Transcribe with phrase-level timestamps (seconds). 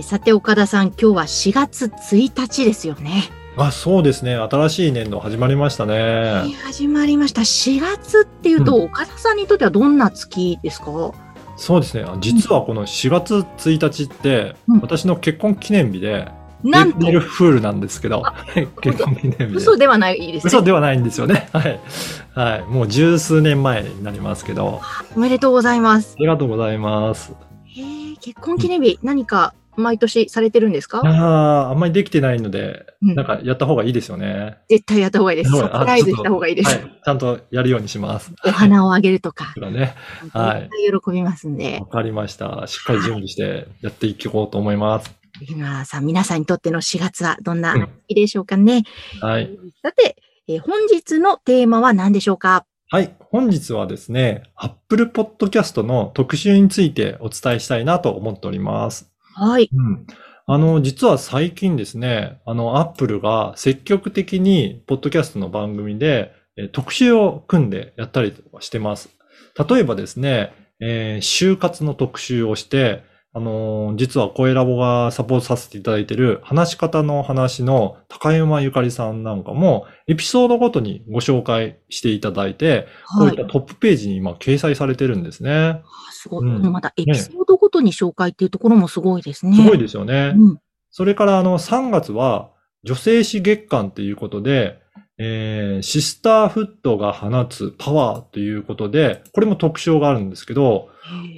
[0.00, 3.24] えさて、岡田さん、今日は4月1日ですよね。
[3.56, 4.34] あ、そうですね。
[4.34, 6.54] 新しい年度始まりましたね。
[6.64, 7.42] 始まりました。
[7.42, 11.12] 4月っていうと、う岡田さんにとってはどんな月ですか？
[11.58, 12.06] そうですね。
[12.20, 16.28] 実はこの4月1日って、うん私の結婚記念日で、
[16.64, 18.22] なんとエ、ルフールなんですけど、
[18.80, 19.44] 結婚記念日で。
[19.56, 20.48] 嘘ではないですね。
[20.48, 21.48] 嘘ではないんですよね。
[21.52, 21.80] はい。
[22.34, 22.62] はい。
[22.72, 24.80] もう十数年前になりますけど、
[25.14, 26.20] おめでとうございますあ。
[26.20, 27.32] りがとうございます。
[27.66, 31.00] へえ、結婚記念日、何か毎年されてるんですか？
[31.04, 34.58] ああ、あんまりできてないので、うんなんかやった方がいいですよね。
[34.68, 35.50] 絶対やった方がいいです。
[35.54, 36.68] はいサプライズした方がいいです。
[36.70, 37.00] はい。
[37.04, 38.32] ちゃんとやるようにします。
[38.44, 39.54] お花をあげるとか。
[39.60, 39.94] だね。
[40.32, 41.86] はい絶対喜びますんでわ。
[41.86, 42.64] かりました。
[42.66, 45.14] しっかり準備してやっていこうと思います。
[45.48, 48.82] 今さん、皆さんにとっての4月はどんなうん日でしょうかね？
[49.20, 49.48] はい。
[49.82, 50.16] さて、
[50.48, 52.66] えー本日のテーマは何でしょうか？
[52.90, 53.14] はい。
[53.20, 59.09] 本日はですね、Apple Podcast の特集についてお伝えしたいなと思っております。
[59.34, 59.70] はい。
[59.72, 60.06] うん。
[60.46, 69.08] あの、実は最近ですね、あの、アップルが積極的に、ポッドキャストの番組で、え特集を組んでやったりとかしてます。
[69.68, 83.44] 例えばですね、えー就活の特集をして、あのー実は声ラボがサポートさせていただいている話し方の話の高山ゆかりさんなんかも、エピソードごとにご紹介していただいて、こうはいいった。
[83.44, 85.52] トップページに今掲載されてるんですね。
[85.52, 86.48] あすごい。
[86.48, 89.56] うんまたエピソードごとに紹介っていうところもすごいですね。
[89.56, 90.32] すごいですよね。
[90.36, 90.58] うん。
[90.90, 92.50] それからあの3月は
[92.82, 94.80] 女性誌月間ということで、
[95.18, 100.88] えーシスターフットが放つパワーということで、これも特徴があるんですけど、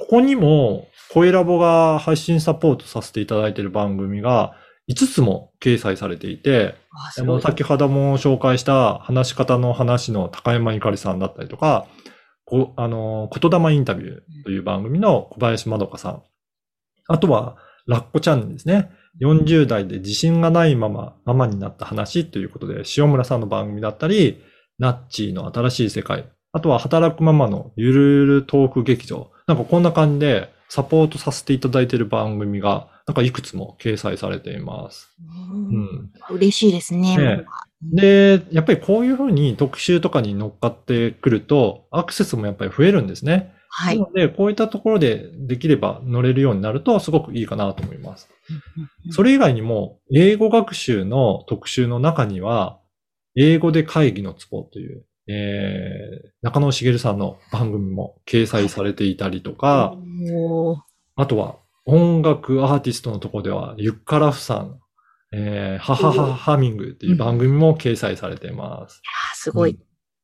[0.00, 4.54] ここにも声ラボが配信サポートさせていただいている番組が
[4.90, 6.74] 5つも掲載されていて、
[7.16, 11.86] あの、先ほども紹介した話し方の話の高山ゆかりさんだったりとか、
[12.44, 16.22] こあの、言霊インタビューという番組の小林まどかさん。
[17.06, 18.90] あとは、ラッコチャンネルですね。
[19.20, 24.42] 40代で自信がないまま、ママになった話ということで、塩村さんの番組だったり、
[24.78, 26.30] ナッチーの新しい世界。
[26.52, 29.30] あとは、働くママのゆるゆるトーク劇場。
[29.46, 35.08] なんかこんな感じで、サポートさせていただいている番組が、なんかいくつも掲載されています。
[35.50, 36.12] ううんん。
[36.30, 37.16] 嬉しいですね。
[37.16, 37.44] ね
[37.82, 43.54] で、やっぱりこういうふうに特集とかに乗っかってくると、アクセスもやっぱり増えるんですね。
[43.70, 44.04] はいな。
[44.06, 48.28] ので、こういったところでできれば乗れるようになると、すごくいいかなと思います。
[49.10, 52.78] それ以外にも、英語学習の特集の中には、
[53.36, 59.94] 英語で会議のツボという、えー、中野茂さんの番組も掲載されていたりとか、
[61.16, 64.80] あとは音楽アーティストのところでは、ユッカラフさん、
[65.32, 69.00] えー、ハハハハミングっていう番組も掲載されています。
[69.32, 69.78] あすごい。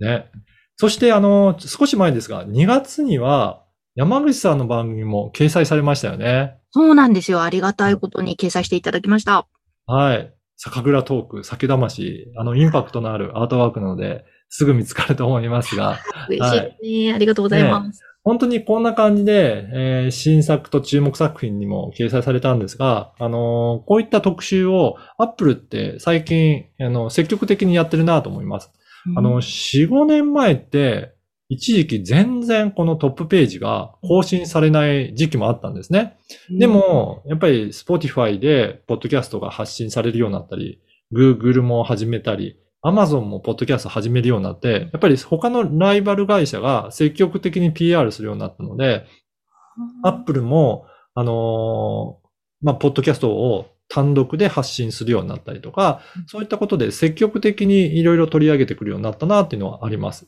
[0.00, 0.30] ね。
[0.76, 3.64] そして、あの、少し前ですが、2月には、
[3.96, 6.56] 山口さんの番組も掲載されましたよね。
[6.70, 7.42] そうなんですよ。
[7.42, 9.48] ありがたいことに掲載していただきました。
[9.86, 10.32] はい。
[10.56, 15.98] 酒蔵トーク、酒魂、あの、インパクトのあるアートワークなので、すぐ見つかると思いますが、
[16.28, 17.12] 嬉しいですね。
[17.12, 18.02] ありがとうございます。
[18.24, 28.70] 本当にこんな感じで、えー新作と注目作品にも掲載されたんですが、あのーこういった特集を Apple って最近、あの、積極的にやってるなと思います。
[29.16, 31.14] あの、4、5年前って、
[31.50, 36.18] 一時期全然このトップページが更新されない時期もあったんですね。
[36.50, 49.06] で、も、やっぱり Spotify でポッドキャストが発信されるようになったり、Google も始めたり、Amazon もポッドキャスト始めるようになって、やっぱり他のライバル会社が積極的に PR するようになったので、
[50.04, 52.28] Apple も、あのー
[52.62, 60.26] まあ、ポッドキャストを単独で発信するようになったりとか、そういったことで積極的にいろいろ取り上げてくるようになったなっていうのはあります。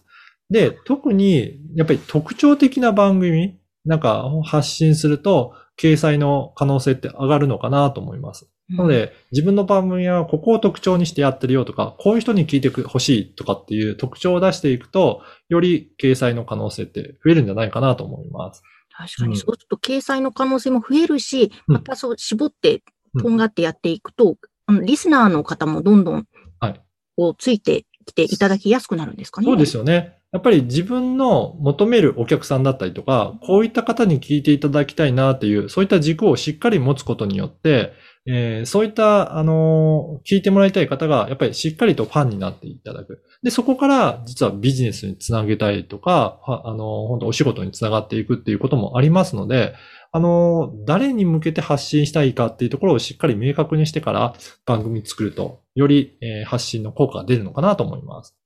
[0.50, 8.50] で、特に、やっぱり特徴的な番組なんか発信すると、掲載の可能性って上がるのかなと思います。
[8.68, 18.62] なので、自分の番組はここを特徴にしてやってるよとか、こういう人に聞いてほしいとかっていう特徴を出していくと、より掲載の可能性って増えるんじゃないかなと思います。
[18.92, 22.82] 確かに、うんそうすると掲載の可能性も増えるし、うんまたそう絞って、
[23.14, 24.36] うんとんがってやっていくと、
[24.66, 26.26] あのリスナーの方もどんどん、
[26.60, 26.80] はい
[27.16, 29.46] こう、ついてきていただきやすくなるんですかね。
[29.46, 30.19] そうですよね。
[30.32, 37.92] やっぱり自分の求めるお客さんだったりとか、こういった方に聞いていただきたいなっていう、そういった軸をしっかり持つことによって、
[38.26, 43.24] えーそういった、あのー聞いてもらいたい方が、やっぱりしっかりとファンになっていただく。
[43.42, 49.74] で、そこから、実はビジネスにつなげたいとか、あのー本当お仕事につながっていくっていうこともありますので、
[50.12, 54.34] あのー誰に向けて発信したいかっていうところをしっかり明確にしてから
[54.64, 58.36] 番組作ると、より、えー発信の効果が出るのかなと思います。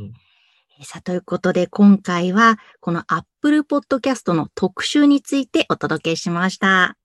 [0.00, 0.29] うん
[0.82, 6.96] さあ、ということで、今回は、この Apple Podcast の特集についてお届けしました。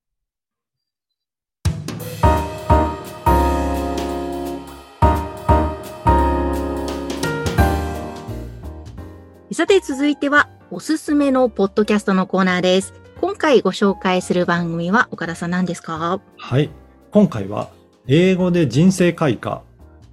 [9.51, 12.93] さて、続いては、おすすめのポッドキャストのコーナーです。
[13.19, 16.21] 今回ご紹介する番組は、岡田さん何ですか？
[16.37, 16.69] はい。
[17.11, 17.69] 今回は、
[18.07, 19.63] 英語で人生開花、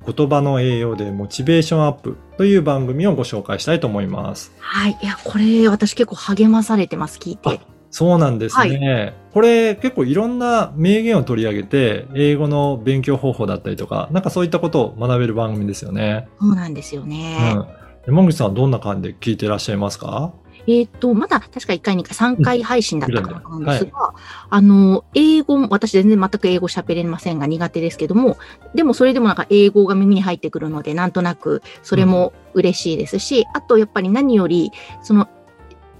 [0.04, 4.52] 言葉の栄養でモチベーションアップという番組をご紹介したいと思います。
[4.58, 4.99] はい。
[5.02, 7.60] いや、これ、私結構励まされてます、聞いて。
[7.90, 9.14] そうなんですね。
[9.34, 16.26] これ結構いろんな名言を取り上げて、英語の勉強方法だったりとか、なんかそういったことを学べる番組ですよね。
[16.40, 17.52] そうなんですようね。
[17.52, 17.66] ん。
[18.06, 20.32] 山口さんはどんな感じで聞いてらっしゃいますか？
[20.67, 23.41] えっ、と、まだ確か1回、2回、3回配信だったかな。
[23.41, 24.14] と思うんですが、
[24.49, 28.37] あの、英語も、私全然全く英語喋れませんが苦手ですけども、
[28.75, 34.70] でもそれでもなんか英語が耳に入ってくるので、なんとなくそれも嬉しいですし、あとやっぱり何より、
[35.03, 35.29] その、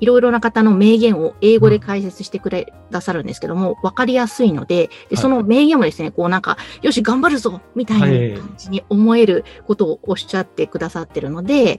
[0.03, 11.79] いろいろな方の名言を英語で解説してくれださるんですけども、わかりやすいので、で、その名言もですね、こうなんか、よし、頑張るぞみたいな感じに思えることをおっしゃってくださってるので、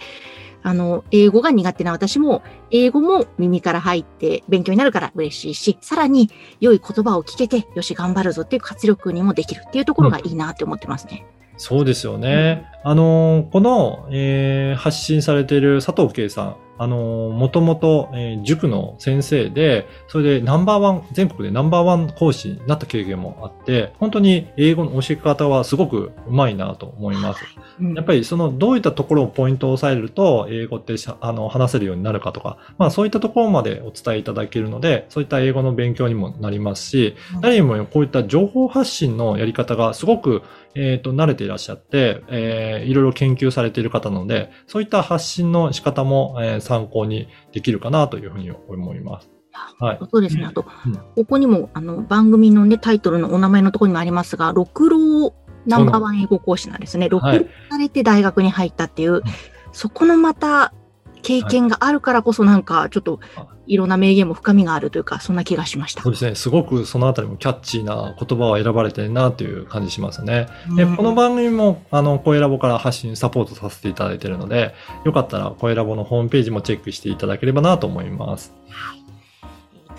[0.63, 6.29] あの、英語が苦手な私も、英語も耳から入って勉強になるから嬉しいし、さらに
[6.59, 11.25] 良い言葉を聞けて、よし、頑張るぞっていう活力にもできるっていうところがいいなって思ってますね。
[11.57, 12.65] そうですよね。
[12.83, 27.43] あのーこの、えー発信されている佐藤圭さん、あのーもともと、えー塾の先生で、それでナンバーワン、全国でナンバーワン講師になった経験もあって、本当に英語の教え方はすごくうまいなと思います。
[27.79, 40.41] うんやっぱりそのどういったところをポイントを押さえると英語ってしゃあの話せるようになるかとか、まあそういったところまでお伝えいただけるので、そういった英語の勉強にもなりますし、うん誰よりもこういった情報発信のやり方がすごく、
[40.75, 49.29] えっ、と、慣れていらっしゃって、えーいろいろ研究されている方なので、そういった発信の仕方も、えー参考にできるかなというふうに思います。
[49.79, 49.99] はい。
[50.11, 50.45] そうですね。
[50.45, 55.33] あと、うんここにも、あの、番組のね、タイトルのお名前のところにもありますが、六郎
[55.65, 57.09] ナンバーワン英語講師なんですね。
[57.09, 59.21] 六はい郎されて大学に入ったっていう、
[59.71, 60.73] そこのまた
[61.23, 63.19] 経験があるからこそなんか、ちょっと
[63.65, 66.11] いろんな名言も深みがあるというか、そんな気がしましたそう。
[66.11, 66.35] ですね。
[66.35, 70.47] すごくそのあたりもキャッチーな言葉を選ばれてるなという感じしますね。
[70.75, 74.75] で、うんこの番組も、あの、声ラボから発信サポートさせていただいているので、
[75.05, 78.53] よかったら声ラボのホームページもチェックしていただければなと思います。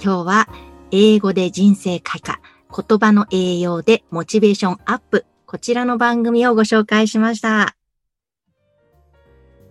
[0.02, 0.48] 今日は、
[0.90, 2.38] 英語で人生開花、
[2.70, 7.74] 言葉の栄養でモチベーションアップ、こちらの番組をご紹介しました。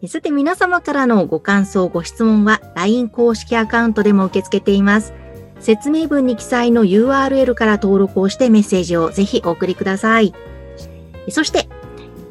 [0.05, 5.13] さて皆様からのご感想、ご質問は LINE 公式アカウントでも受け付けています。
[5.61, 10.33] 説明文に記載の URL から登録をしてメッセージをぜひお送りください。
[11.29, 11.69] そして、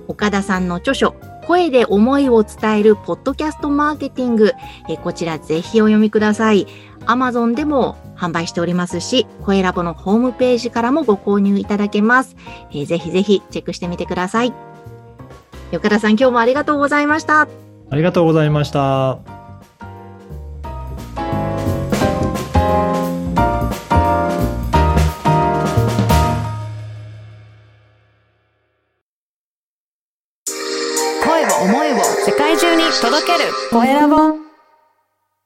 [0.06, 1.14] 岡田さんの著書、
[1.46, 4.52] 声で思いを伝えるポッドキャストマーケティング、
[4.90, 6.66] えこちらぜひお読みください。
[7.06, 12.36] Amazon でも販売しておりますし、声ラボのホームページからもご購入いただけます。
[12.70, 14.52] えーぜひぜひチェックしてみてください。
[15.72, 17.48] 岡田さん、今日もありがとうございました。
[17.92, 19.18] ありがとうございました。
[31.22, 34.41] 声を思いを世界中に届けるコエラボ